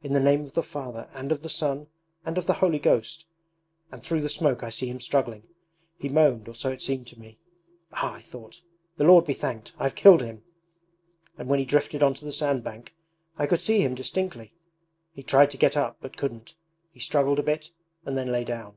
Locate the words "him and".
10.22-11.48